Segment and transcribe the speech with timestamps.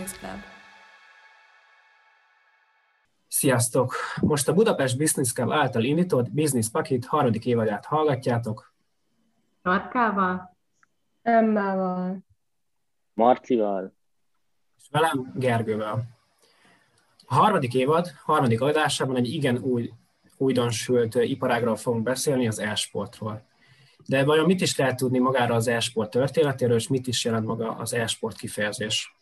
[0.00, 0.40] Business Club.
[3.28, 3.94] Sziasztok!
[4.20, 8.72] Most a Budapest Business Club által indított Business Pakit harmadik évadát hallgatjátok.
[9.62, 10.56] Torkával,
[11.22, 12.18] Emmával,
[13.14, 13.94] Marcival,
[14.78, 16.02] és velem Gergővel.
[17.26, 19.90] A harmadik évad, harmadik adásában egy igen új,
[20.36, 23.46] újdonsült iparágról fogunk beszélni, az e-sportról.
[24.06, 27.76] De vajon mit is lehet tudni magára az e-sport történetéről, és mit is jelent maga
[27.76, 29.19] az e-sport kifejezés?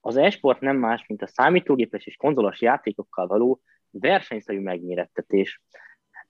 [0.00, 3.60] Az e-sport nem más, mint a számítógépes és konzolos játékokkal való
[3.90, 5.60] versenyszerű megmérettetés.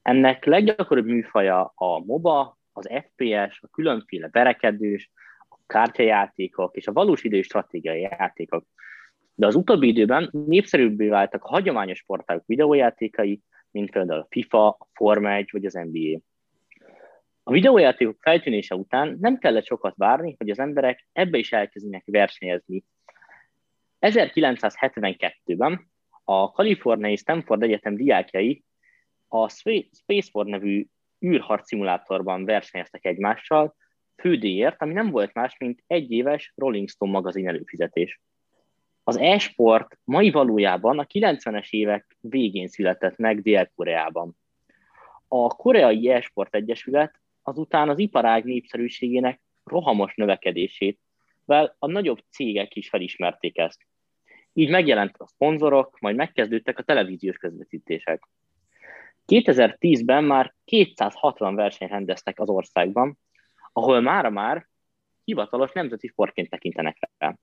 [0.02, 5.11] Ennek leggyakoribb műfaja a MOBA, az FPS, a különféle verekedős,
[5.48, 8.64] a kártyajátékok és a valós idő stratégiai játékok.
[9.34, 14.89] De az utóbbi időben népszerűbbé váltak a hagyományos sportágok videójátékai, mint például a FIFA, a
[14.92, 16.20] Forma 1 vagy az NBA.
[17.42, 22.84] A videójátékok feltűnése után nem kellett sokat várni, hogy az emberek ebbe is elkezdenek versenyezni.
[24.01, 25.91] 1972-ben
[26.25, 28.65] a kaliforniai Stanford Egyetem diákjai
[29.29, 30.87] a Spaceport nevű
[31.27, 33.75] űrharc szimulátorban versenyeztek egymással,
[34.17, 38.21] fődíjért, ami nem volt más, mint egy éves Rolling Stone magazin előfizetés.
[39.05, 44.37] Az e-sport mai valójában a 90-es évek végén született meg Dél-Koreában.
[45.28, 51.01] A Koreai E-sport Egyesület azután az iparág népszerűségének rohamos növekedését,
[51.45, 53.87] vel a nagyobb cégek is felismerték ezt.
[54.53, 58.29] Így megjelent a szponzorok, majd megkezdődtek a televíziós közvetítések.
[59.27, 63.19] 2010-ben már 260 versenyt rendeztek az országban,
[63.73, 64.69] ahol mára már
[65.25, 67.37] hivatalos nemzeti sportként tekintenek rá.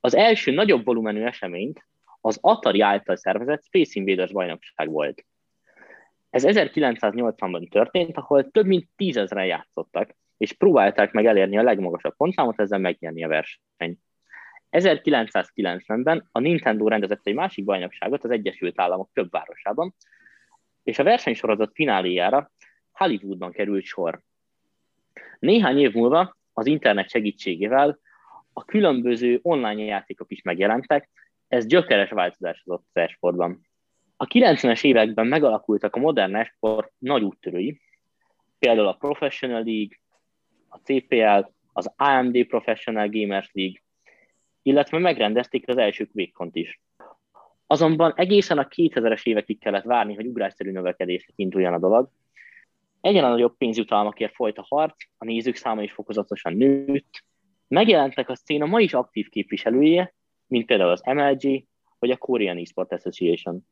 [0.00, 1.86] Az első nagyobb volumenű eseményt
[2.20, 5.24] az Atari által szervezett Space Invaders bajnokság volt.
[6.30, 12.60] Ez 1980-ban történt, ahol több mint tízezren játszottak, és próbálták meg elérni a legmagasabb pontszámot,
[12.60, 14.00] ezzel megnyerni a versenyt.
[14.70, 19.94] 1990-ben a Nintendo rendezett egy másik bajnokságot az Egyesült Államok több városában,
[20.82, 22.50] és a versenysorozat fináléjára
[22.92, 24.20] Hollywoodban került sor.
[25.38, 27.98] Néhány év múlva az internet segítségével
[28.52, 31.08] a különböző online játékok is megjelentek,
[31.48, 33.66] ez gyökeres változás az ott sportban.
[34.16, 37.80] A 90-es években megalakultak a modern esport nagy úttörői,
[38.58, 39.96] például a Professional League,
[40.68, 43.80] a CPL, az AMD Professional Gamers League,
[44.68, 46.80] illetve megrendezték az első Quake-kont is.
[47.66, 52.08] Azonban egészen a 2000-es évekig kellett várni, hogy ugrásszerű növekedésre induljon a dolog.
[53.00, 57.24] Egyre nagyobb pénzjutalmakért folyt a harc, a nézők száma is fokozatosan nőtt.
[57.68, 60.14] Megjelentek a széna ma is aktív képviselője,
[60.46, 61.64] mint például az MLG
[61.98, 63.66] vagy a Korean Esport Association.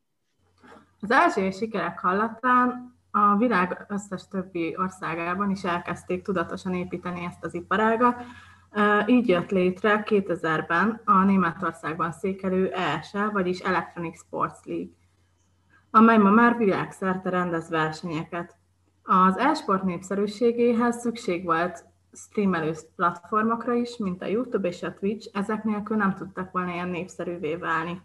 [1.00, 7.54] Az ázsiai sikerek hallatán a világ összes többi országában is elkezdték tudatosan építeni ezt az
[7.54, 8.22] iparágat,
[9.06, 14.92] így jött létre 2000-ben a Németországban székelő ESL, vagyis Electronic Sports League,
[15.90, 18.56] amely ma már világszerte rendez versenyeket.
[19.02, 25.64] Az e-sport népszerűségéhez szükség volt streamelő platformokra is, mint a YouTube és a Twitch, ezek
[25.64, 28.00] nélkül nem tudtak volna ilyen népszerűvé válni.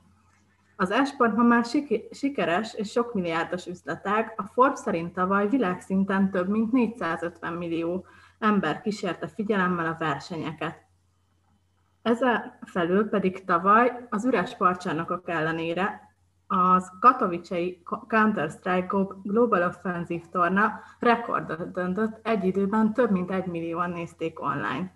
[0.75, 1.65] Az e-sport ma már
[2.11, 8.05] sikeres és sok milliárdos üzletág, a Forbes szerint tavaly világszinten több mint 450 millió
[8.41, 10.89] ember kísérte figyelemmel a versenyeket.
[12.01, 16.09] Ezzel felül pedig tavaly az üres parcsánokok ellenére
[16.47, 24.41] az Katowicei Counter-Strike Global Offensive torna rekordot döntött, egy időben több mint egy millióan nézték
[24.41, 24.93] online.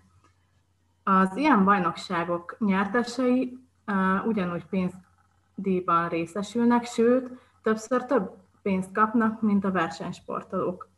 [1.02, 7.30] Az ilyen bajnokságok nyertesei uh, ugyanúgy pénzdíjban részesülnek, sőt,
[7.62, 8.30] többször több
[8.62, 10.88] pénzt kapnak, mint a versenysportolók.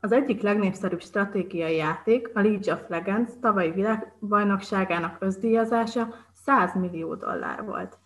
[0.00, 7.64] Az egyik legnépszerűbb stratégiai játék, a League of Legends tavalyi világbajnokságának összdíjazása 100 millió dollár
[7.64, 7.98] volt.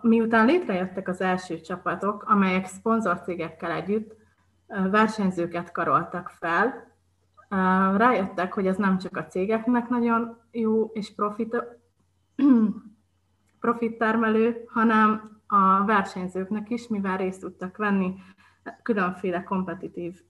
[0.00, 4.16] Miután létrejöttek az első csapatok, amelyek szponzorcégekkel együtt
[4.66, 6.88] versenyzőket karoltak fel,
[7.96, 11.64] rájöttek, hogy ez nem csak a cégeknek nagyon jó és profit,
[13.60, 18.14] profit termelő, hanem a versenyzőknek is, mivel részt tudtak venni
[18.82, 20.20] különféle kompetitív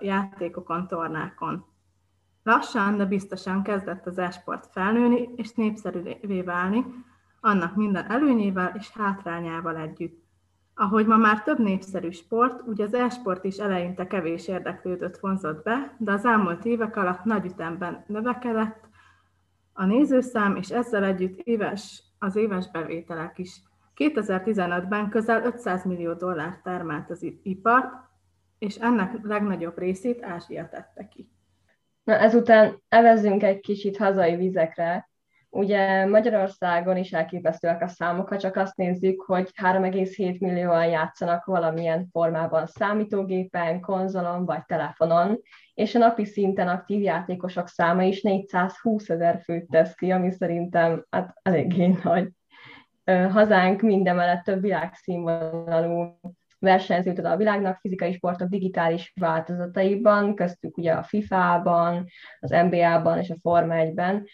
[0.00, 1.64] játékokon, tornákon.
[2.42, 6.84] Lassan, de biztosan kezdett az esport felnőni és népszerűvé válni,
[7.40, 10.28] annak minden előnyével és hátrányával együtt.
[10.74, 15.94] Ahogy ma már több népszerű sport, úgy az e-sport is eleinte kevés érdeklődött vonzott be,
[15.98, 18.88] de az elmúlt évek alatt nagy ütemben növekedett
[19.72, 23.62] a nézőszám, és ezzel együtt éves, az éves bevételek is.
[24.00, 28.08] 2015-ben közel 500 millió dollár termelt az ipar,
[28.58, 31.30] és ennek legnagyobb részét Ázsia tette ki.
[32.04, 35.08] Na ezután evezzünk egy kicsit hazai vizekre.
[35.50, 42.08] Ugye Magyarországon is elképesztőek a számok, ha csak azt nézzük, hogy 3,7 millióan játszanak valamilyen
[42.12, 45.40] formában számítógépen, konzolon vagy telefonon,
[45.74, 51.06] és a napi szinten aktív játékosok száma is 420 ezer főt tesz ki, ami szerintem
[51.10, 52.28] hát eléggé nagy.
[53.30, 56.20] Hazánk mindemellett több világszínvonalú
[56.58, 62.06] versenyző a világnak fizikai sportok digitális változataiban, köztük ugye a FIFA-ban,
[62.40, 64.26] az NBA-ban és a Forma 1-ben.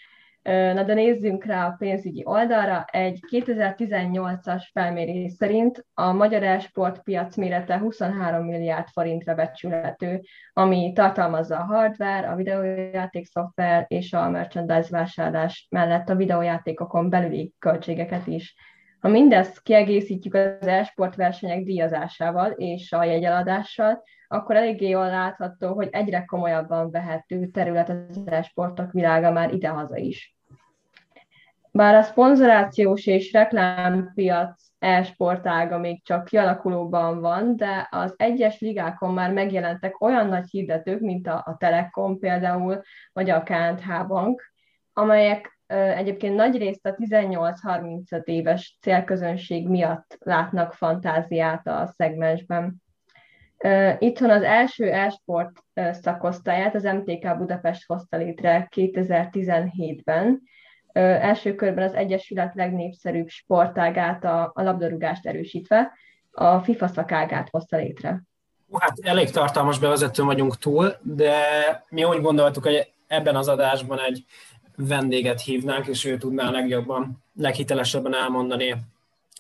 [0.47, 2.85] Na de nézzünk rá a pénzügyi oldalra.
[2.91, 10.21] Egy 2018-as felmérés szerint a magyar e-sport piac mérete 23 milliárd forintra becsülhető,
[10.53, 17.53] ami tartalmazza a hardware, a videójáték szoftver és a merchandise vásárlás mellett a videójátékokon belüli
[17.59, 18.55] költségeket is.
[19.01, 25.89] Ha mindezt kiegészítjük az e-sport versenyek díjazásával és a jegyeladással, akkor eléggé jól látható, hogy
[25.93, 30.36] egyre komolyabban vehető terület az e-sportok világa már idehaza is.
[31.77, 39.33] Bár a szponzorációs és reklámpiac e-sportága még csak kialakulóban van, de az egyes ligákon már
[39.33, 42.83] megjelentek olyan nagy hirdetők, mint a, a Telekom például,
[43.13, 44.53] vagy a KNH Bank,
[44.93, 45.59] amelyek
[45.97, 52.83] egyébként nagy részt a 18-35 éves célközönség miatt látnak fantáziát a szegmensben.
[53.99, 55.53] Itthon az első e-sport
[55.91, 60.43] szakosztályát az MTK Budapest hozta létre 2017-ben.
[60.97, 65.93] Első körben az Egyesület legnépszerűbb sportágát, a, a labdarúgást erősítve,
[66.31, 68.23] a FIFA szakágát hozta létre.
[68.79, 71.35] Hát elég tartalmas bevezető vagyunk túl, de
[71.89, 74.25] mi úgy gondoltuk, hogy ebben az adásban egy
[74.77, 78.77] vendéget hívnánk, és ő tudná legjobban, leghitelesebben elmondani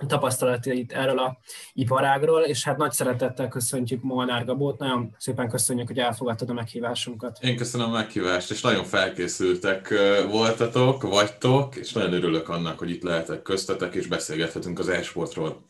[0.06, 1.38] tapasztalatait erről a
[1.72, 7.38] iparágról, és hát nagy szeretettel köszöntjük Molnár Gabót, nagyon szépen köszönjük, hogy elfogadtad a meghívásunkat.
[7.40, 9.94] Én köszönöm a meghívást, és nagyon felkészültek
[10.31, 15.64] voltatok, vagytok, és nagyon örülök annak, hogy itt lehetek köztetek, és beszélgethetünk az e-sportról.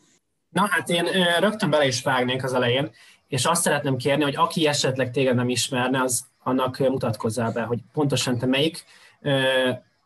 [0.49, 1.05] Na hát én
[1.39, 2.91] rögtön bele is vágnék az elején,
[3.27, 7.79] és azt szeretném kérni, hogy aki esetleg téged nem ismerne, az annak mutatkozzál be, hogy
[7.93, 8.85] pontosan te melyik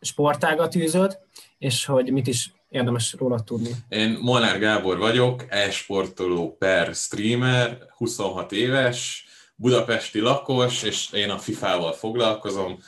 [0.01, 1.19] sportágat űzöd,
[1.57, 3.69] és hogy mit is érdemes róla tudni.
[3.89, 9.25] Én Molnár Gábor vagyok, e-sportoló per streamer, 26 éves,
[9.55, 12.79] budapesti lakos, és én a FIFA-val foglalkozom,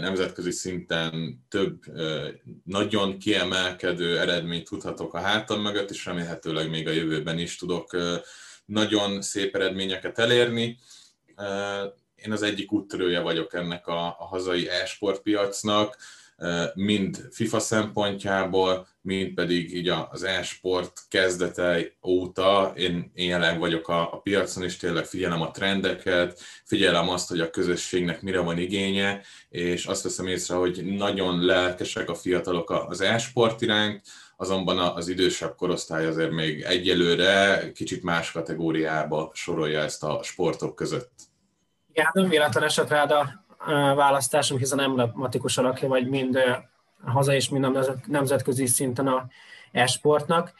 [0.00, 1.82] nemzetközi szinten több
[2.64, 7.96] nagyon kiemelkedő eredményt tudhatok a hátam mögött, és remélhetőleg még a jövőben is tudok
[8.64, 10.78] nagyon szép eredményeket elérni
[12.24, 15.96] én az egyik úttörője vagyok ennek a, a hazai e-sport piacnak,
[16.74, 24.12] mind FIFA szempontjából, mind pedig így az e-sport kezdete óta én, én jelen vagyok a,
[24.12, 29.22] a piacon, és tényleg figyelem a trendeket, figyelem azt, hogy a közösségnek mire van igénye,
[29.48, 34.02] és azt veszem észre, hogy nagyon lelkesek a fiatalok az e-sport iránt,
[34.36, 41.12] azonban az idősebb korosztály azért még egyelőre kicsit más kategóriába sorolja ezt a sportok között.
[41.92, 43.44] Igen, nem véletlen esett rád a
[43.94, 46.38] választásom, hiszen emblematikus alakja vagy mind
[47.04, 49.28] haza és mind nemzetközi szinten a
[49.72, 50.52] esportnak.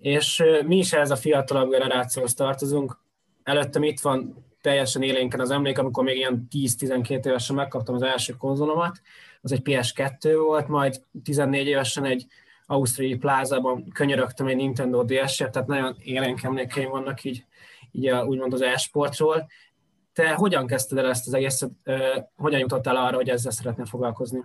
[0.00, 2.98] És mi is ez a fiatalabb generációhoz tartozunk.
[3.42, 8.32] Előttem itt van teljesen élénken az emlék, amikor még ilyen 10-12 évesen megkaptam az első
[8.32, 9.00] konzolomat,
[9.40, 12.26] az egy PS2 volt, majd 14 évesen egy
[12.66, 17.44] ausztriai plázában könyörögtem egy Nintendo DS-et, tehát nagyon élénk emlékeim vannak így,
[17.92, 19.46] így a, úgymond az e-sportról,
[20.12, 21.70] te hogyan kezdted el ezt az egészet,
[22.36, 24.44] hogyan jutottál arra, hogy ezzel szeretnél foglalkozni?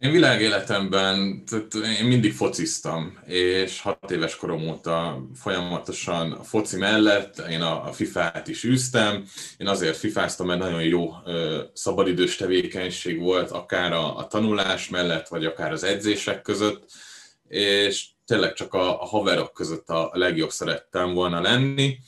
[0.00, 7.38] Én világéletemben, tehát én mindig fociztam, és hat éves korom óta folyamatosan a foci mellett
[7.38, 9.24] én a, a FIFA-t is űztem.
[9.56, 15.28] Én azért fifáztam, mert nagyon jó ö, szabadidős tevékenység volt, akár a, a tanulás mellett,
[15.28, 16.90] vagy akár az edzések között,
[17.48, 21.98] és tényleg csak a, a haverok között a legjobb szerettem volna lenni.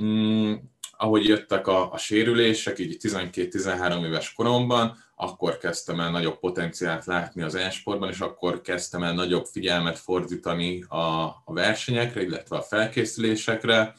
[0.00, 0.52] Mm,
[0.96, 7.42] ahogy jöttek a, a sérülések, így 12-13 éves koromban, akkor kezdtem el nagyobb potenciált látni
[7.42, 13.94] az e-sportban, és akkor kezdtem el nagyobb figyelmet fordítani a, a versenyekre, illetve a felkészülésekre.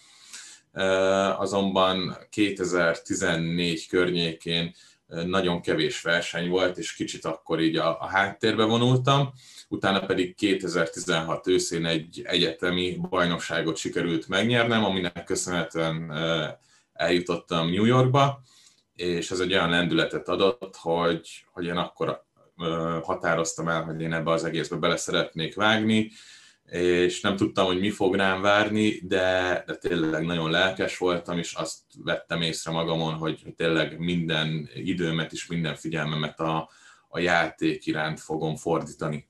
[1.38, 4.76] Azonban 2014 környékén
[5.08, 9.34] nagyon kevés verseny volt, és kicsit akkor így a, a háttérbe vonultam.
[9.68, 16.12] Utána pedig 2016 őszén egy egyetemi bajnokságot sikerült megnyernem, aminek köszönhetően
[16.94, 18.42] eljutottam New Yorkba,
[18.96, 22.24] és ez egy olyan lendületet adott, hogy, hogy én akkor
[23.04, 26.12] határoztam el, hogy én ebbe az egészbe bele szeretnék vágni,
[26.72, 31.54] és nem tudtam, hogy mi fog rám várni, de, de tényleg nagyon lelkes voltam, és
[31.54, 36.70] azt vettem észre magamon, hogy, tényleg minden időmet és minden figyelmemet a,
[37.08, 39.28] a játék iránt fogom fordítani.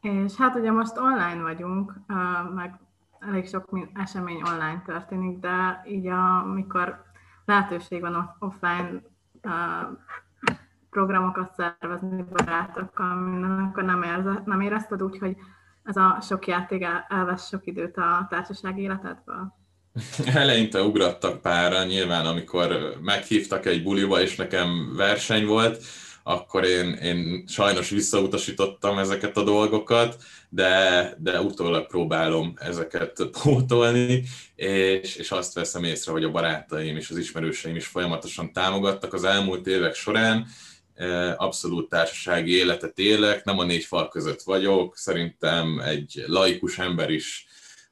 [0.00, 1.92] És hát ugye most online vagyunk,
[2.54, 2.80] meg
[3.18, 7.02] elég sok esemény online történik, de így amikor
[7.48, 9.02] lehetőség van offline
[10.90, 15.36] programokat szervezni barátokkal, minden, akkor nem, érze, nem érezted úgy, hogy
[15.82, 19.54] ez a sok játék elvesz sok időt a társaság életedből?
[20.34, 25.82] Eleinte ugrattak pára, nyilván amikor meghívtak egy buliba, és nekem verseny volt,
[26.22, 30.16] akkor én, én sajnos visszautasítottam ezeket a dolgokat,
[30.48, 37.10] de, de utólag próbálom ezeket pótolni, és, és azt veszem észre, hogy a barátaim és
[37.10, 40.46] az ismerőseim is folyamatosan támogattak az elmúlt évek során,
[41.36, 47.46] abszolút társasági életet élek, nem a négy fal között vagyok, szerintem egy laikus ember is,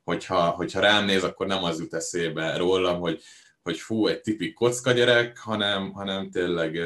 [0.05, 3.23] hogyha, hogyha rám néz, akkor nem az jut eszébe rólam, hogy,
[3.63, 6.81] hogy fú, egy tipik kocka gyerek, hanem, hanem tényleg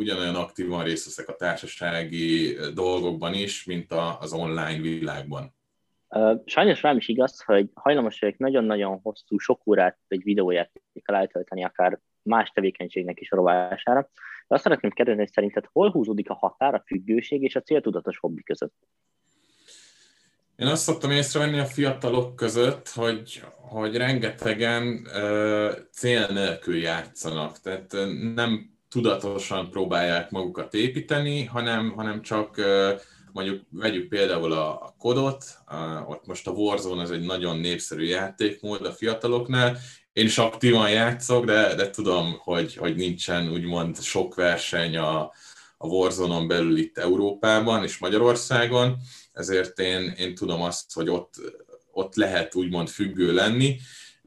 [0.00, 5.54] ugyanolyan aktívan részt veszek a társasági dolgokban is, mint az online világban.
[6.44, 12.00] Sajnos rám is igaz, hogy hajlamos vagyok nagyon-nagyon hosszú, sok órát egy videójátékkal eltölteni, akár
[12.22, 14.10] más tevékenységnek is a rovására.
[14.48, 18.18] De azt szeretném kérdezni, hogy szerinted hol húzódik a határ a függőség és a céltudatos
[18.18, 18.74] hobbi között?
[20.56, 27.60] Én azt szoktam észrevenni a fiatalok között, hogy, hogy rengetegen uh, cél nélkül játszanak.
[27.60, 27.92] Tehát
[28.34, 32.60] nem tudatosan próbálják magukat építeni, hanem, hanem csak
[33.32, 35.44] mondjuk vegyük például a, kodot,
[36.06, 39.78] ott most a Warzone az egy nagyon népszerű játékmód a fiataloknál,
[40.12, 45.20] én is aktívan játszok, de, de tudom, hogy, hogy nincsen úgymond sok verseny a,
[45.76, 48.96] a Warzone-on belül itt Európában és Magyarországon,
[49.32, 51.34] ezért én, én tudom azt, hogy ott,
[51.92, 53.76] ott lehet úgymond függő lenni,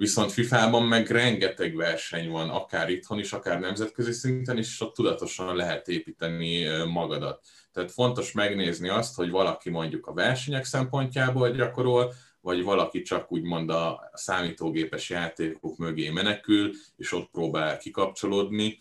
[0.04, 4.94] viszont FIFA-ban meg rengeteg verseny van, akár itthon is, akár nemzetközi szinten is, és ott
[4.94, 7.46] tudatosan lehet építeni magadat.
[7.72, 13.70] Tehát fontos megnézni azt, hogy valaki mondjuk a versenyek szempontjából gyakorol, vagy valaki csak úgymond
[13.70, 18.80] a számítógépes játékok mögé menekül, és ott próbál kikapcsolódni,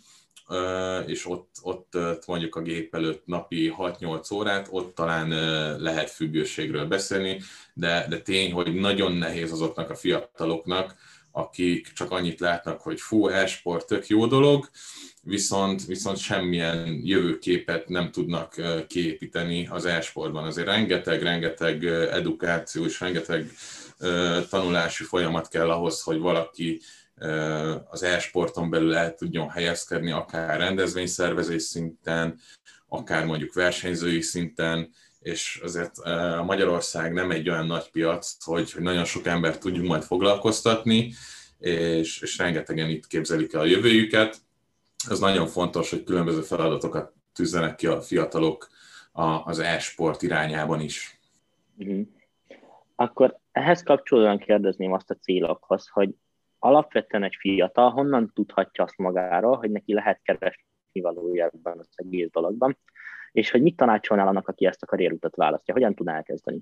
[1.06, 5.28] és ott, ott mondjuk a gép előtt napi 6-8 órát, ott talán
[5.80, 7.40] lehet függőségről beszélni,
[7.74, 10.94] de, de tény, hogy nagyon nehéz azoknak a fiataloknak,
[11.32, 14.70] akik csak annyit látnak, hogy fú, e-sport tök jó dolog,
[15.22, 18.54] viszont, viszont semmilyen jövőképet nem tudnak
[18.86, 20.44] kiépíteni az e-sportban.
[20.44, 23.50] Azért rengeteg, rengeteg edukáció és rengeteg
[24.50, 26.80] tanulási folyamat kell ahhoz, hogy valaki
[27.90, 32.40] az e-sporton belül el tudjon helyezkedni, akár rendezvényszervezés szinten,
[32.88, 34.90] akár mondjuk versenyzői szinten,
[35.22, 39.88] és azért a Magyarország nem egy olyan nagy piac, hogy, hogy nagyon sok embert tudjunk
[39.88, 41.12] majd foglalkoztatni,
[41.58, 44.40] és, és rengetegen itt képzelik el a jövőjüket
[45.10, 48.68] ez nagyon fontos, hogy különböző feladatokat tűzzenek ki a fiatalok
[49.44, 51.20] az e-sport irányában is.
[51.76, 52.06] Uh-huh.
[52.94, 56.14] Akkor ehhez kapcsolódóan kérdezném azt a célokhoz, hogy
[56.58, 62.30] alapvetően egy fiatal honnan tudhatja azt magáról, hogy neki lehet keresni valója ebben az egész
[62.30, 62.78] dologban,
[63.32, 66.60] és hogy mit tanácsolnál annak, aki ezt a karrierutat választja, hogyan tudná elkezdeni?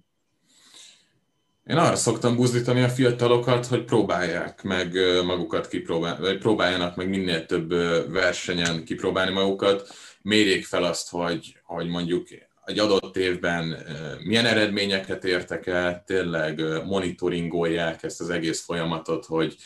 [1.66, 4.92] Én arra szoktam buzdítani a fiatalokat, hogy próbálják meg
[5.24, 7.68] magukat kipróbálni, vagy próbáljanak meg minél több
[8.12, 9.88] versenyen kipróbálni magukat,
[10.22, 12.28] mérjék fel azt, hogy, hogy mondjuk
[12.64, 13.76] egy adott évben
[14.24, 19.56] milyen eredményeket értek el, tényleg monitoringolják ezt az egész folyamatot, hogy,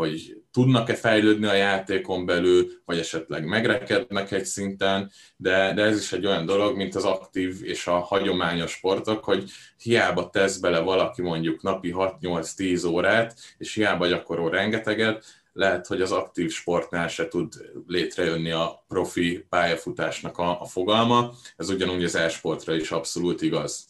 [0.00, 6.12] hogy tudnak-e fejlődni a játékon belül, vagy esetleg megrekednek egy szinten, de, de ez is
[6.12, 9.50] egy olyan dolog, mint az aktív és a hagyományos sportok, hogy
[9.82, 16.12] hiába tesz bele valaki mondjuk napi 6-8-10 órát, és hiába gyakorol rengeteget, lehet, hogy az
[16.12, 17.52] aktív sportnál se tud
[17.86, 21.30] létrejönni a profi pályafutásnak a, a fogalma.
[21.56, 23.88] Ez ugyanúgy az e-sportra is abszolút igaz.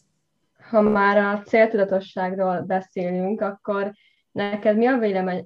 [0.70, 3.92] Ha már a céltudatosságról beszélünk, akkor
[4.32, 4.98] Neked mi a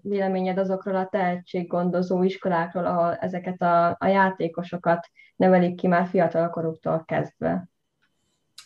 [0.03, 7.69] véleményed azokról a tehetséggondozó iskolákról, ahol ezeket a, a játékosokat nevelik ki már fiatalkoruktól kezdve?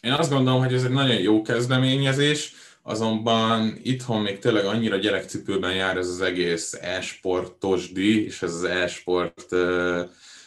[0.00, 5.74] Én azt gondolom, hogy ez egy nagyon jó kezdeményezés, azonban itthon még tényleg annyira gyerekcipőben
[5.74, 9.46] jár ez az egész e-sportosdi, és ez az e-sport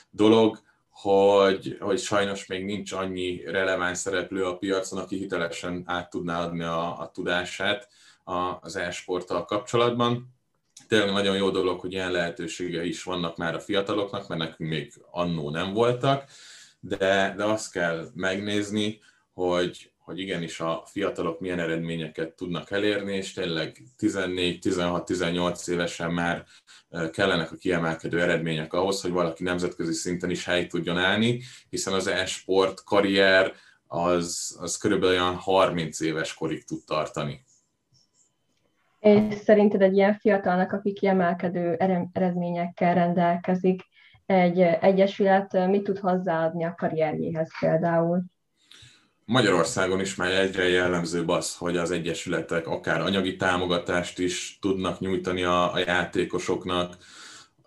[0.09, 0.59] dolog,
[0.89, 6.63] hogy, hogy sajnos még nincs annyi releváns szereplő a piacon, aki hitelesen át tudná adni
[6.63, 7.87] a, a tudását
[8.23, 10.39] az e-sporttal kapcsolatban.
[10.87, 14.93] Tényleg nagyon jó dolog, hogy ilyen lehetőségei is vannak már a fiataloknak, mert nekünk még
[15.11, 16.29] annó nem voltak,
[16.79, 18.99] de, de azt kell megnézni,
[19.33, 26.45] hogy, hogy igenis a fiatalok milyen eredményeket tudnak elérni, és tényleg 14-16-18 évesen már
[27.11, 32.07] kellenek a kiemelkedő eredmények ahhoz, hogy valaki nemzetközi szinten is helyt tudjon állni, hiszen az
[32.07, 33.53] e-sport karrier
[33.87, 37.45] az, az körülbelül olyan 30 éves korig tud tartani.
[39.01, 41.75] És szerinted egy ilyen fiatalnak, aki kiemelkedő
[42.13, 43.81] eredményekkel rendelkezik,
[44.25, 48.23] egy egyesület mit tud hozzáadni a karrierjéhez például?
[49.25, 55.43] Magyarországon is már egyre jellemzőbb az, hogy az egyesületek akár anyagi támogatást is tudnak nyújtani
[55.43, 56.97] a, a játékosoknak,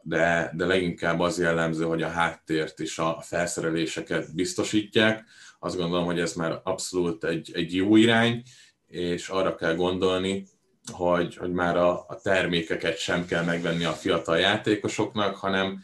[0.02, 5.24] de, de leginkább az jellemző, hogy a háttért és a felszereléseket biztosítják.
[5.58, 8.42] Azt gondolom, hogy ez már abszolút egy, egy jó irány,
[8.86, 10.46] és arra kell gondolni,
[10.92, 15.82] hogy, hogy már a, a termékeket sem kell megvenni a fiatal játékosoknak, hanem,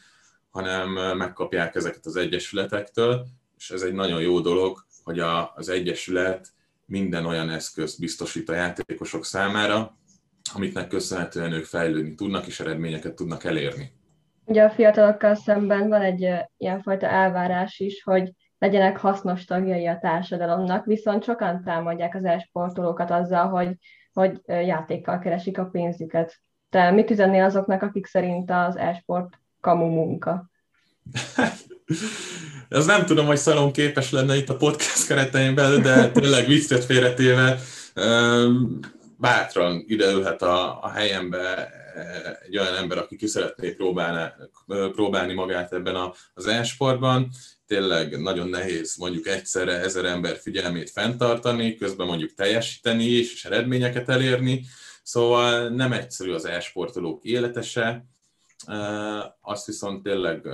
[0.50, 3.26] hanem megkapják ezeket az egyesületektől,
[3.56, 6.48] és ez egy nagyon jó dolog, hogy a, az Egyesület
[6.86, 9.96] minden olyan eszközt biztosít a játékosok számára,
[10.54, 13.92] amiknek köszönhetően ők fejlődni tudnak és eredményeket tudnak elérni.
[14.44, 20.84] Ugye a fiatalokkal szemben van egy ilyenfajta elvárás is, hogy legyenek hasznos tagjai a társadalomnak,
[20.84, 23.76] viszont sokan támadják az esportolókat azzal, hogy,
[24.12, 26.40] hogy játékkal keresik a pénzüket.
[26.70, 30.50] Te mit üzennél azoknak, akik szerint az esport kamu munka?
[32.68, 36.84] Ez nem tudom, hogy szalon képes lenne itt a podcast keretein belül, de tényleg viccet
[36.84, 37.58] félretéve
[39.16, 41.70] bátran ideülhet a, a helyembe
[42.46, 44.32] egy olyan ember, aki ki szeretné próbálni,
[44.92, 47.30] próbálni magát ebben a, az e-sportban.
[47.70, 54.08] Tényleg nagyon nehéz mondjuk egyszerre ezer ember figyelmét fenntartani, közben mondjuk teljesíteni is, és eredményeket
[54.08, 54.64] elérni.
[55.02, 58.04] Szóval nem egyszerű az e-sportolók életese,
[59.40, 60.46] azt viszont tényleg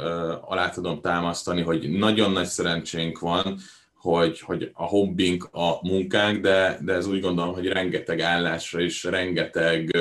[0.42, 3.58] alá tudom támasztani, hogy nagyon nagy szerencsénk van,
[3.94, 9.04] hogy, hogy a hobbink a munkánk, de, de ez úgy gondolom, hogy rengeteg állásra is,
[9.04, 9.96] rengeteg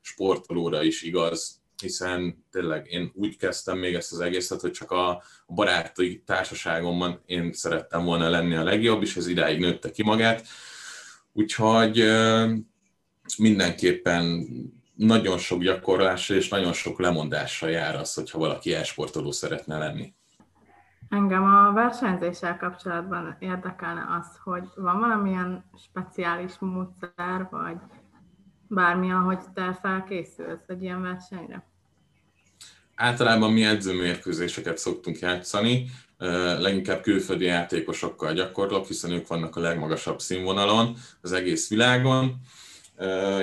[0.00, 5.22] sportolóra is igaz, hiszen tényleg én úgy kezdtem még ezt az egészet, hogy csak a
[5.46, 10.46] baráti társaságomban én szerettem volna lenni a legjobb, és ez idáig nőtte ki magát.
[11.32, 12.04] Úgyhogy
[13.38, 14.46] mindenképpen
[14.94, 20.14] nagyon sok gyakorlásra és nagyon sok lemondással jár az, hogyha valaki elsportoló szeretne lenni.
[21.08, 27.76] Engem a versenyzéssel kapcsolatban érdekelne az, hogy van valamilyen speciális módszer, vagy
[28.70, 31.68] bármi, ahogy te felkészülsz egy ilyen versenyre?
[32.94, 35.90] Általában mi edzőmérkőzéseket szoktunk játszani,
[36.58, 42.40] leginkább külföldi játékosokkal gyakorlok, hiszen ők vannak a legmagasabb színvonalon az egész világon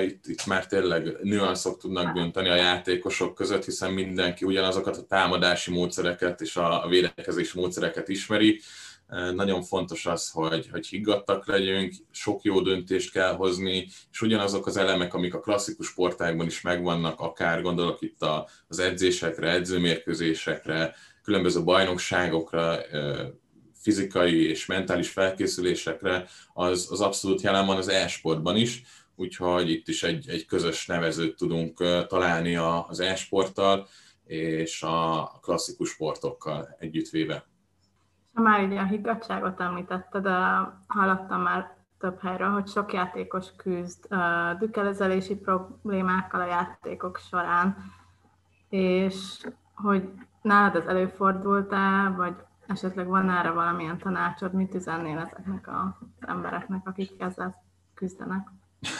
[0.00, 5.70] itt, itt már tényleg nüanszok tudnak dönteni a játékosok között, hiszen mindenki ugyanazokat a támadási
[5.70, 8.60] módszereket és a védekezési módszereket ismeri.
[9.34, 14.76] Nagyon fontos az, hogy, hogy higgadtak legyünk, sok jó döntést kell hozni, és ugyanazok az
[14.76, 18.24] elemek, amik a klasszikus sportágban is megvannak, akár gondolok itt
[18.68, 22.78] az edzésekre, edzőmérkőzésekre, különböző bajnokságokra,
[23.80, 28.82] fizikai és mentális felkészülésekre, az, az abszolút jelen van az e-sportban is,
[29.16, 33.88] úgyhogy itt is egy, egy közös nevezőt tudunk találni az e-sporttal
[34.26, 37.46] és a klasszikus sportokkal együttvéve.
[38.38, 40.36] Ha már így a higgadságot említetted, de
[40.86, 44.08] hallottam már több helyről, hogy sok játékos küzd
[44.58, 47.76] dükelezelési problémákkal a játékok során,
[48.68, 50.08] és hogy
[50.42, 52.34] nálad ez előfordult-e, vagy
[52.66, 57.62] esetleg van erre valamilyen tanácsod, mit üzennél ezeknek az embereknek, akik ezzel
[57.94, 58.48] küzdenek?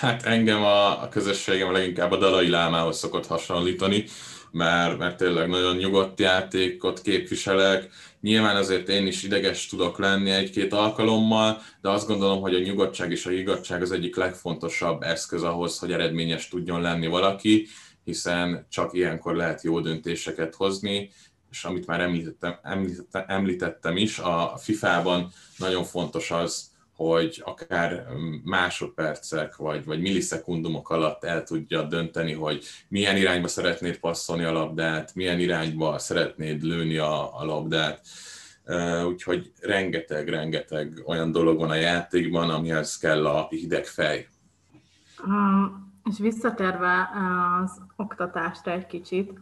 [0.00, 4.04] Hát engem a, a közösségem leginkább a Dalai Lámához szokott hasonlítani,
[4.50, 7.88] mert, mert tényleg nagyon nyugodt játékot képviselek.
[8.20, 13.10] Nyilván azért én is ideges tudok lenni egy-két alkalommal, de azt gondolom, hogy a nyugodtság
[13.10, 17.66] és a higgadság az egyik legfontosabb eszköz ahhoz, hogy eredményes tudjon lenni valaki,
[18.04, 21.10] hiszen csak ilyenkor lehet jó döntéseket hozni,
[21.50, 28.06] és amit már említettem, említettem, említettem is, a FIFA-ban nagyon fontos az, hogy akár
[28.44, 35.14] másodpercek vagy, vagy millisekundumok alatt el tudja dönteni, hogy milyen irányba szeretnéd passzolni a labdát,
[35.14, 38.00] milyen irányba szeretnéd lőni a, a labdát.
[39.06, 44.28] Úgyhogy rengeteg-rengeteg olyan dolog van a játékban, amihez kell a hideg fej.
[46.10, 47.10] És visszatérve
[47.62, 49.32] az oktatásra egy kicsit,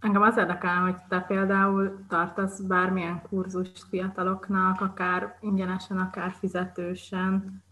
[0.00, 7.62] Engem az érdekel, hogy te például tartasz bármilyen kurzust fiataloknak, akár ingyenesen, akár fizetősen.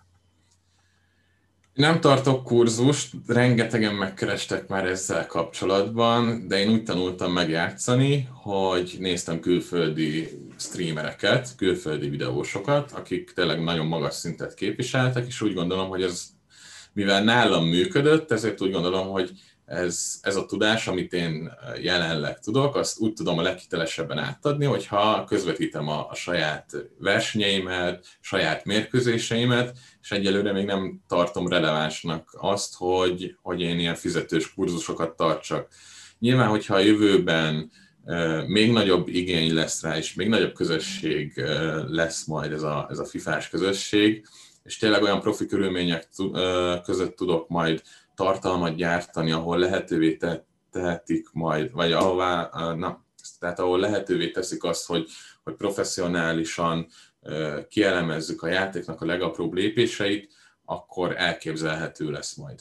[1.74, 9.40] Nem tartok kurzust, rengetegen megkerestek már ezzel kapcsolatban, de én úgy tanultam megjátszani, hogy néztem
[9.40, 16.26] külföldi streamereket, külföldi videósokat, akik tényleg nagyon magas szintet képviseltek, és úgy gondolom, hogy ez,
[16.92, 19.30] mivel nálam működött, ezért úgy gondolom, hogy
[19.68, 25.24] ez, ez a tudás, amit én jelenleg tudok, azt úgy tudom a leghitelesebben átadni, hogyha
[25.24, 33.36] közvetítem a, a saját versenyeimet, saját mérkőzéseimet, és egyelőre még nem tartom relevánsnak azt, hogy,
[33.42, 35.68] hogy én ilyen fizetős kurzusokat tartsak.
[36.18, 37.70] Nyilván, hogyha a jövőben
[38.46, 41.42] még nagyobb igény lesz rá, és még nagyobb közösség
[41.88, 44.26] lesz majd ez a, ez a fifás közösség,
[44.64, 46.08] és tényleg olyan profi körülmények
[46.84, 47.82] között tudok majd
[48.18, 50.18] tartalmat gyártani, ahol lehetővé
[50.70, 53.04] tehetik majd, vagy ahová, na,
[53.38, 55.08] tehát ahol lehetővé teszik azt, hogy,
[55.44, 56.86] hogy professzionálisan
[57.68, 60.32] kielemezzük a játéknak a legapróbb lépéseit,
[60.64, 62.60] akkor elképzelhető lesz majd.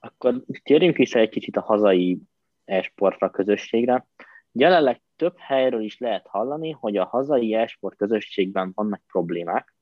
[0.00, 2.18] Akkor térjünk vissza egy kicsit a hazai
[2.64, 4.06] e-sportra, közösségre.
[4.52, 9.74] Jelenleg több helyről is lehet hallani, hogy a hazai e-sport közösségben vannak problémák,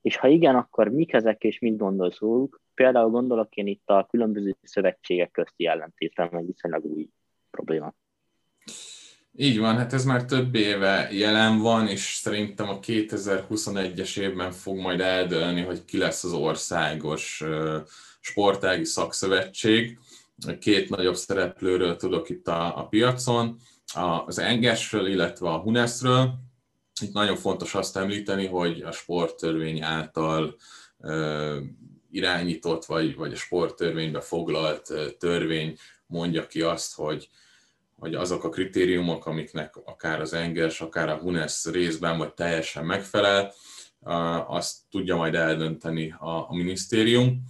[0.00, 2.62] és ha igen, akkor mik ezek, és mit gondolsz róluk?
[2.74, 7.08] Például gondolok én itt a különböző szövetségek közti ellentétre, meg viszonylag új
[7.50, 7.94] probléma.
[9.36, 14.78] Így van, hát ez már több éve jelen van, és szerintem a 2021-es évben fog
[14.78, 17.44] majd eldőlni, hogy ki lesz az országos
[18.20, 19.98] sportági szakszövetség.
[20.60, 23.56] Két nagyobb szereplőről tudok itt a, a piacon,
[24.26, 26.34] az Engesről, illetve a Hunesről.
[27.02, 30.56] Itt nagyon fontos azt említeni, hogy a sporttörvény által
[32.14, 37.28] irányított, vagy, vagy a sporttörvénybe foglalt törvény mondja ki azt, hogy,
[37.98, 43.52] hogy azok a kritériumok, amiknek akár az Engels, akár a Hunes részben vagy teljesen megfelel,
[44.46, 47.42] azt tudja majd eldönteni a, a minisztérium.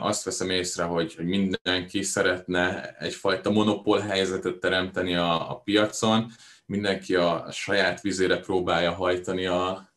[0.00, 6.30] Azt veszem észre, hogy, hogy mindenki szeretne egyfajta monopól helyzetet teremteni a, a piacon,
[6.66, 9.90] mindenki a saját vizére próbálja hajtani a,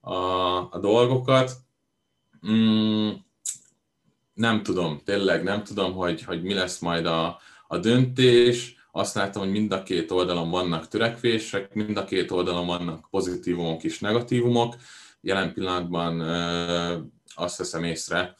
[0.00, 0.14] a,
[0.70, 1.52] a dolgokat.
[2.50, 3.10] Mm,
[4.34, 8.74] nem tudom, tényleg nem tudom, hogy, hogy mi lesz majd a, a döntés.
[8.92, 13.84] Azt látom, hogy mind a két oldalon vannak törekvések, mind a két oldalon vannak pozitívumok
[13.84, 14.76] és negatívumok.
[15.20, 16.98] Jelen pillanatban ö,
[17.34, 18.36] azt veszem észre,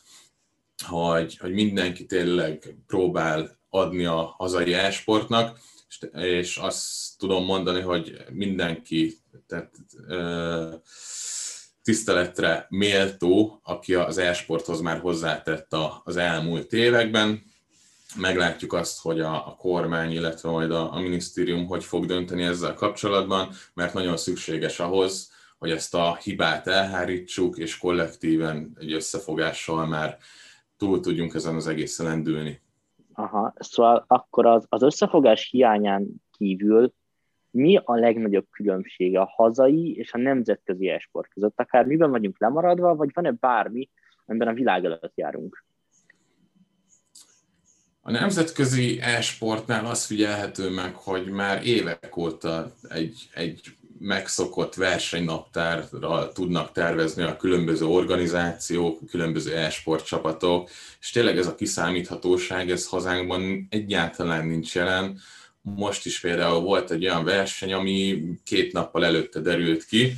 [0.87, 8.17] hogy, hogy mindenki tényleg próbál adni a hazai e-sportnak, és, és azt tudom mondani, hogy
[8.33, 9.75] mindenki tehát,
[10.07, 10.75] ö,
[11.85, 17.43] tiszteletre méltó, aki az e-sporthoz már hozzátett az elmúlt években.
[18.17, 22.75] Meglátjuk azt, hogy a, a kormány, illetve majd a, a minisztérium hogy fog dönteni ezzel
[22.75, 30.19] kapcsolatban, mert nagyon szükséges ahhoz, hogy ezt a hibát elhárítsuk, és kollektíven egy összefogással már
[30.77, 32.61] túl tudjunk ezen az egészen lendülni.
[33.13, 36.07] Aha, szóval akkor az, az összefogás hiányán
[36.39, 36.93] kívül
[37.55, 41.61] mi a legnagyobb különbség a hazai és a nemzetközi esport között?
[41.61, 43.89] Akár miben vagyunk lemaradva, vagy van-e bármi,
[44.27, 45.65] amiben a világ előtt járunk?
[48.01, 53.61] A nemzetközi e-sportnál az figyelhető meg, hogy már évek óta egy, egy
[53.99, 61.55] megszokott versenynaptárral tudnak tervezni a különböző organizációk, a különböző e-sport csapatok, és tényleg ez a
[61.55, 65.19] kiszámíthatóság, ez hazánkban egyáltalán nincs jelen
[65.65, 70.13] most is például volt egy olyan verseny, ami két nappal előtte derült ki,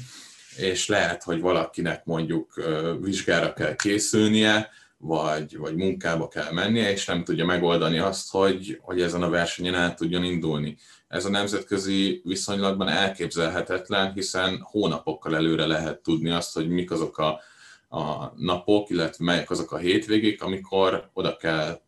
[0.57, 2.63] és lehet, hogy valakinek mondjuk
[3.01, 9.01] vizsgára kell készülnie, vagy, vagy munkába kell mennie, és nem tudja megoldani azt, hogy, hogy
[9.01, 10.77] ezen a versenyen el tudjon indulni.
[11.09, 17.41] Ez a nemzetközi viszonylatban elképzelhetetlen, hiszen hónapokkal előre lehet tudni azt, hogy mik azok a,
[17.89, 21.81] a napok, illetve melyek azok a hétvégék, amikor oda kell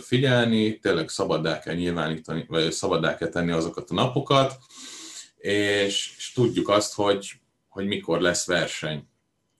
[0.00, 4.58] figyelni, tényleg szabaddá kell nyilvánítani, vagy szabaddá kell tenni azokat a napokat,
[5.36, 7.32] és, és tudjuk azt, hogy,
[7.68, 9.06] hogy mikor lesz verseny.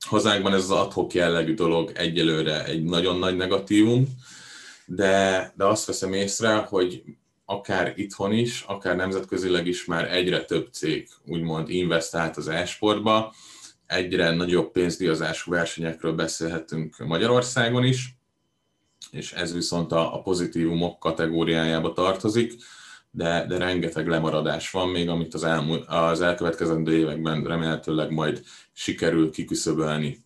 [0.06, 4.06] Hazánkban ez az adhok jellegű dolog egyelőre egy nagyon nagy negatívum,
[4.86, 7.02] de, de azt veszem észre, hogy
[7.44, 13.34] akár itthon is, akár nemzetközileg is már egyre több cég úgymond investált az e-sportba,
[13.86, 18.16] egyre nagyobb pénzdíjazású versenyekről beszélhetünk Magyarországon is,
[19.12, 22.52] és ez viszont a, a pozitívumok kategóriájába tartozik,
[23.10, 29.30] de, de rengeteg lemaradás van még, amit az, elmúlt, az elkövetkezendő években remélhetőleg majd sikerül
[29.30, 30.18] kiküszöbölni.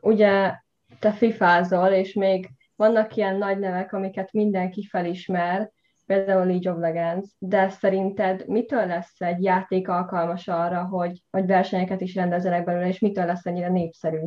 [0.00, 0.54] Ugye
[0.98, 5.70] te fifázol, és még vannak ilyen nagy nevek, amiket mindenki felismer,
[6.06, 12.00] például League of Legends, de szerinted mitől lesz egy játék alkalmas arra, hogy, hogy versenyeket
[12.00, 14.18] is rendezzenek belőle, és mitől lesz ennyire népszerű?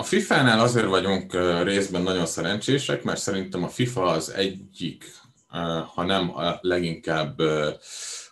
[0.00, 1.32] A FIFA-nál azért vagyunk
[1.62, 5.12] részben nagyon szerencsések, mert szerintem a FIFA az egyik,
[5.94, 7.40] ha nem a leginkább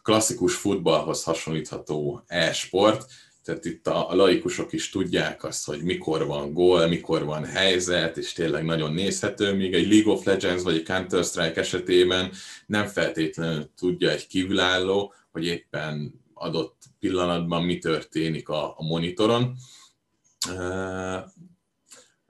[0.02, 3.06] klasszikus futballhoz hasonlítható e-sport,
[3.44, 8.32] tehát itt a, laikusok is tudják azt, hogy mikor van gól, mikor van helyzet, és
[8.32, 12.32] tényleg nagyon nézhető, míg egy League of Legends vagy egy Counter-Strike esetében
[12.66, 19.56] nem feltétlenül tudja egy kívülálló, hogy éppen adott pillanatban mi történik a, a monitoron.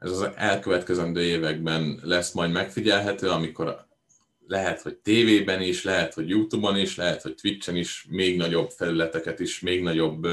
[0.07, 3.87] Ez az elkövetkezendő években lesz majd megfigyelhető, amikor
[4.47, 9.41] lehet, hogy tévében is, lehet, hogy Youtube-on is, lehet, hogy Twitch-en is még nagyobb felületeket
[9.41, 10.27] is, még nagyobb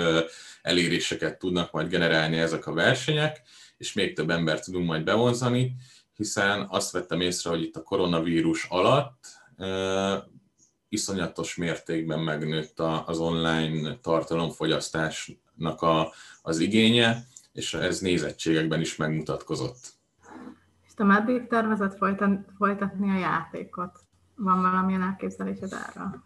[0.61, 3.41] eléréseket tudnak majd generálni ezek a versenyek,
[3.77, 5.75] és még több embert tudunk majd bevonzani,
[6.15, 9.27] hiszen azt vettem észre, hogy itt a koronavírus alatt
[10.89, 19.93] iszonyatos mértékben megnőtt az online tartalomfogyasztásnak a, az igénye, és ez nézettségekben is megmutatkozott.
[20.85, 21.97] És te meddig tervezett
[22.57, 23.99] folytatni a játékot?
[24.35, 26.21] Van valamilyen elképzelésed erről?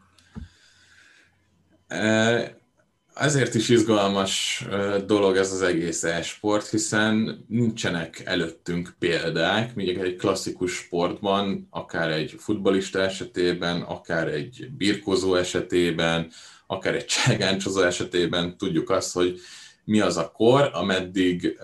[3.13, 4.63] Ezért is izgalmas
[5.05, 12.35] dolog ez az egész e-sport, hiszen nincsenek előttünk példák, míg egy klasszikus sportban, akár egy
[12.37, 16.31] futbalista esetében, akár egy birkózó esetében,
[16.67, 19.39] akár egy cságáncsozó esetében tudjuk azt, hogy
[19.87, 21.59] mi az a kor, ameddig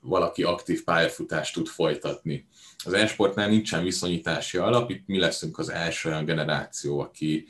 [0.00, 2.46] valaki aktív pályafutást tud folytatni.
[2.84, 7.46] Az e-sportnál nincsen viszonyítási alap, itt mi leszünk az első olyan generáció, aki,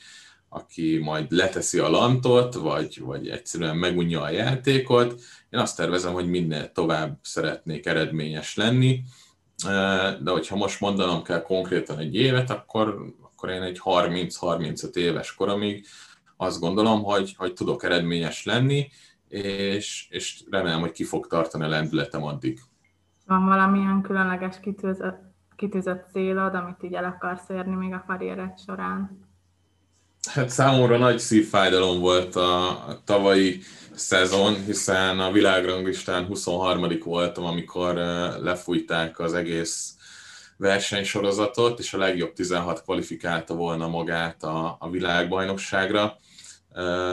[0.49, 5.21] aki majd leteszi a lantot, vagy, vagy egyszerűen megunja a játékot.
[5.51, 9.03] Én azt tervezem, hogy minél tovább szeretnék eredményes lenni,
[10.23, 15.87] de hogyha most mondanom kell konkrétan egy évet, akkor, akkor én egy 30-35 éves koromig
[16.37, 18.89] azt gondolom, hogy, hogy tudok eredményes lenni,
[19.33, 22.61] és, és remélem, hogy ki fog tartani a lendületem addig.
[23.27, 25.21] Van valamilyen különleges kitűzött,
[25.57, 29.31] kitűzött célod, amit így el akarsz érni még a karriered során?
[30.31, 33.61] Hát számomra nagy szívfájdalom volt a tavalyi
[33.93, 36.99] szezon, hiszen a világranglistán 23.
[37.05, 37.95] voltam, amikor
[38.41, 39.97] lefújták az egész
[40.57, 46.17] versenysorozatot, és a legjobb 16 kvalifikálta volna magát a, a világbajnokságra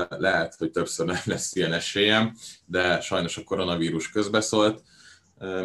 [0.09, 4.83] lehet, hogy többször nem lesz ilyen esélyem, de sajnos a koronavírus közbeszólt.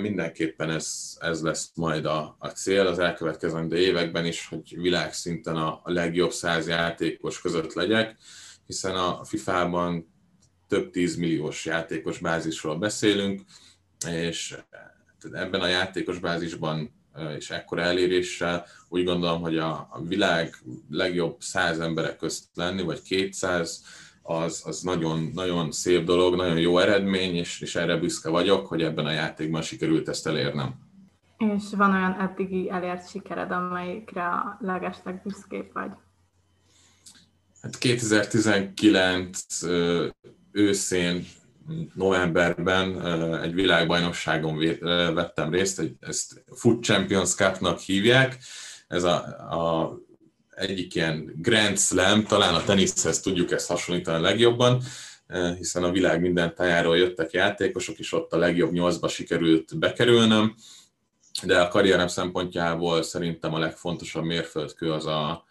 [0.00, 5.80] Mindenképpen ez, ez lesz majd a, a cél az elkövetkezendő években is, hogy világszinten a,
[5.82, 8.16] a legjobb száz játékos között legyek,
[8.66, 10.12] hiszen a FIFA-ban
[10.68, 13.42] több tízmilliós játékos bázisról beszélünk,
[14.08, 14.56] és
[15.32, 17.03] ebben a játékos bázisban
[17.36, 20.54] és ekkora eléréssel úgy gondolom, hogy a, a világ
[20.90, 23.84] legjobb száz emberek közt lenni, vagy 200,
[24.22, 28.82] az, az nagyon, nagyon szép dolog, nagyon jó eredmény, és, és erre büszke vagyok, hogy
[28.82, 30.74] ebben a játékban sikerült ezt elérnem.
[31.38, 35.90] És van olyan eddigi elért sikered, amelyikre a legesleg büszkébb vagy?
[37.62, 39.62] Hát 2019
[40.52, 41.26] őszén
[41.94, 43.06] novemberben
[43.42, 44.78] egy világbajnokságon
[45.14, 48.38] vettem részt, ezt Food Champions Cup-nak hívják,
[48.88, 49.14] ez a,
[49.50, 49.94] a
[50.50, 54.82] egyik ilyen Grand Slam, talán a teniszhez tudjuk ezt hasonlítani legjobban,
[55.56, 60.54] hiszen a világ minden tájáról jöttek játékosok, és ott a legjobb nyolcba sikerült bekerülnöm,
[61.42, 65.44] de a karrierem szempontjából szerintem a legfontosabb mérföldkő az a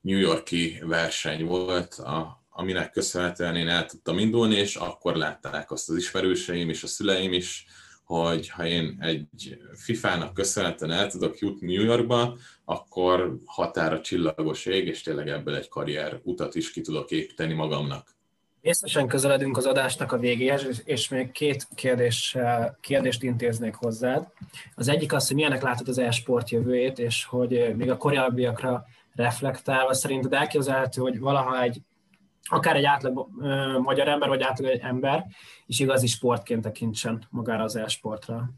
[0.00, 5.88] New Yorki verseny volt, a, aminek köszönhetően én el tudtam indulni, és akkor látták azt
[5.88, 7.66] az ismerőseim és a szüleim is,
[8.04, 14.86] hogy ha én egy FIFA-nak köszönhetően el tudok jutni New Yorkba, akkor határa csillagos ég,
[14.86, 18.14] és tényleg ebből egy karrier utat is ki tudok építeni magamnak.
[18.62, 22.36] Részesen közeledünk az adásnak a végéhez, és még két kérdés,
[22.80, 24.28] kérdést intéznék hozzád.
[24.74, 29.94] Az egyik az, hogy milyenek látod az e-sport jövőjét, és hogy még a korábbiakra reflektálva
[29.94, 31.80] szerinted elképzelhető, hogy valaha egy
[32.48, 35.26] akár egy átlag ö, magyar ember, vagy átlag egy ember,
[35.66, 38.50] és igazi sportként tekintsen magára az e-sportra.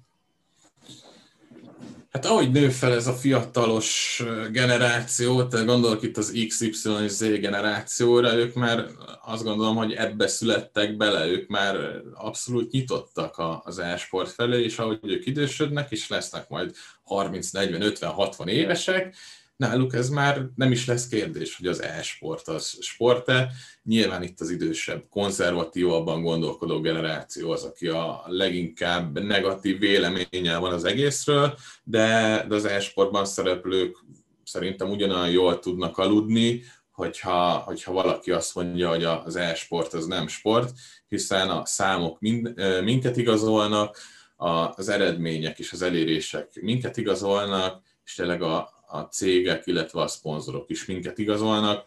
[2.11, 7.21] Hát ahogy nő fel ez a fiatalos generáció, tehát gondolok itt az XY és Z
[7.21, 8.87] generációra, ők már
[9.25, 11.77] azt gondolom, hogy ebbe születtek bele, ők már
[12.15, 18.11] abszolút nyitottak az e-sport felé, és ahogy ők idősödnek, és lesznek majd 30, 40, 50,
[18.11, 19.17] 60 évesek,
[19.59, 23.53] náluk ez már nem is lesz kérdés, hogy az e-sport az sport-e.
[23.83, 30.85] Nyilván itt az idősebb, konzervatívabban gondolkodó generáció az, aki a leginkább negatív véleménye van az
[30.85, 33.97] egészről, de, de az e-sportban szereplők
[34.45, 40.29] szerintem ugyanolyan jól tudnak aludni, hogyha, hogyha valaki azt mondja, hogy az e-sport az nem
[40.29, 40.73] sport,
[41.09, 43.99] hiszen a számok mind, minket igazolnak,
[44.37, 50.71] az eredmények és az elérések minket igazolnak, és tényleg a, a cégek, illetve a szponzorok
[50.71, 51.87] is minket igazolnak,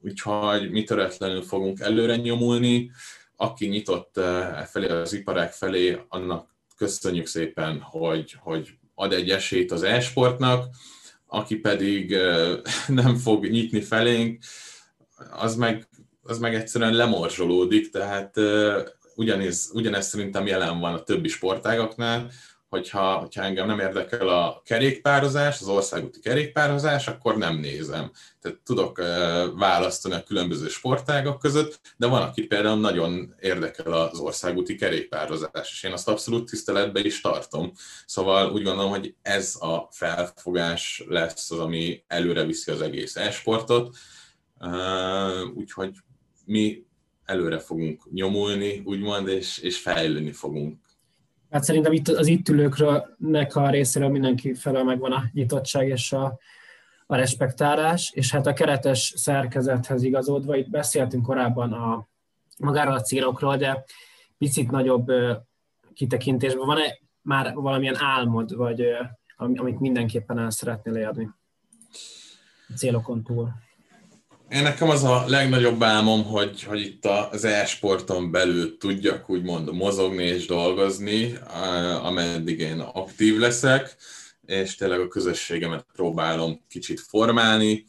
[0.00, 2.90] úgyhogy mi töretlenül fogunk előre nyomulni.
[3.36, 9.72] Aki nyitott e felé az iparák felé, annak köszönjük szépen, hogy, hogy ad egy esélyt
[9.72, 10.74] az e-sportnak,
[11.26, 12.16] aki pedig
[12.86, 14.42] nem fog nyitni felénk,
[15.30, 15.88] az meg,
[16.22, 18.36] az meg egyszerűen lemorzsolódik, tehát
[19.14, 22.30] ugyanez, ugyanez szerintem jelen van a többi sportágaknál,
[22.72, 28.10] hogyha, hogyha engem nem érdekel a kerékpározás, az országúti kerékpározás, akkor nem nézem.
[28.40, 28.98] Tehát tudok
[29.56, 35.82] választani a különböző sportágak között, de van, aki például nagyon érdekel az országúti kerékpározás, és
[35.82, 37.72] én azt abszolút tiszteletbe is tartom.
[38.06, 43.96] Szóval úgy gondolom, hogy ez a felfogás lesz az, ami előre viszi az egész e-sportot,
[45.54, 45.92] úgyhogy
[46.44, 46.86] mi
[47.24, 50.90] előre fogunk nyomulni, úgymond, és, és fejlődni fogunk
[51.52, 56.38] Hát szerintem itt az itt ülőknek a részéről mindenki felől megvan a nyitottság és a,
[57.06, 62.08] a respektálás, és hát a keretes szerkezethez igazodva, itt beszéltünk korábban a
[62.58, 63.84] magáról a célokról, de
[64.38, 65.12] picit nagyobb
[65.94, 68.82] kitekintésben van-e már valamilyen álmod, vagy
[69.36, 71.30] amit mindenképpen el szeretnél érni
[72.76, 73.48] célokon túl?
[74.52, 80.24] Én nekem az a legnagyobb álmom, hogy, hogy itt az e-sporton belül tudjak úgymond mozogni
[80.24, 81.38] és dolgozni,
[82.02, 83.96] ameddig én aktív leszek,
[84.46, 87.84] és tényleg a közösségemet próbálom kicsit formálni,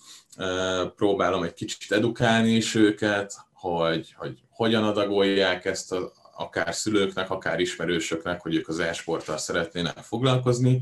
[0.95, 7.59] próbálom egy kicsit edukálni is őket, hogy, hogy hogyan adagolják ezt a, akár szülőknek, akár
[7.59, 10.81] ismerősöknek, hogy ők az e-sporttal szeretnének foglalkozni,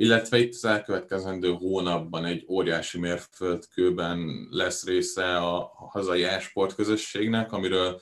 [0.00, 8.00] illetve itt az elkövetkezendő hónapban egy óriási mérföldkőben lesz része a hazai e-sport közösségnek, amiről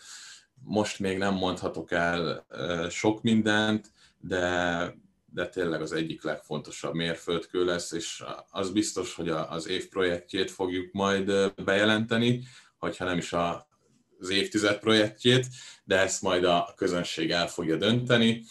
[0.65, 2.47] most még nem mondhatok el
[2.91, 4.95] sok mindent, de,
[5.33, 10.93] de tényleg az egyik legfontosabb mérföldkő lesz, és az biztos, hogy az év projektjét fogjuk
[10.93, 12.43] majd bejelenteni,
[12.77, 13.69] hogyha nem is a,
[14.21, 15.47] az évtized projektjét,
[15.85, 18.45] de ezt majd a közönség el fogja dönteni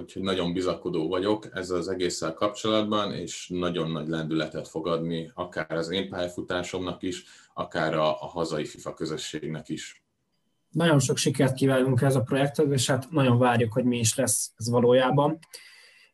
[0.00, 5.72] úgyhogy nagyon bizakodó vagyok ezzel az egésszel kapcsolatban, és nagyon nagy lendületet fog adni akár
[5.72, 10.04] az én pályafutásomnak is, akár a, a hazai FIFA közösségnek is.
[10.70, 14.52] Nagyon sok sikert kívánunk ez a projekthez, és hát nagyon várjuk, hogy mi is lesz
[14.56, 15.38] ez valójában.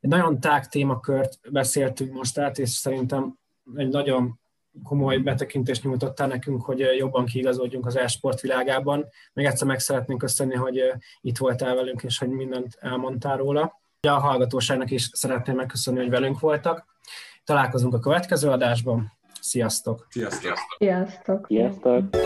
[0.00, 3.38] Egy nagyon tág témakört beszéltünk most át, és szerintem
[3.74, 4.40] egy nagyon
[4.84, 9.06] komoly betekintést nyújtottál nekünk, hogy jobban kiigazodjunk az e-sport világában.
[9.32, 10.82] Még egyszer meg szeretnénk köszönni, hogy
[11.20, 13.80] itt voltál velünk, és hogy mindent elmondtál róla.
[14.08, 16.86] A hallgatóságnak is szeretném megköszönni, hogy velünk voltak.
[17.44, 19.12] Találkozunk a következő adásban.
[19.40, 20.06] Sziasztok!
[20.10, 20.56] Sziasztok!
[20.78, 21.46] Sziasztok!
[21.46, 22.16] Sziasztok!